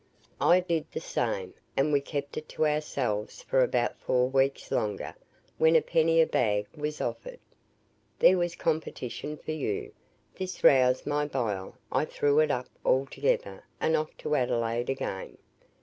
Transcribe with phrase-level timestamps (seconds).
[0.41, 5.13] I did the same, and we kept it to ourselves for about four weeks longer,
[5.59, 7.37] when a penny a bag was offered.
[8.17, 9.91] There was competition for you!
[10.33, 15.37] This roused my bile I threw it up altogether and off to Adelaide again.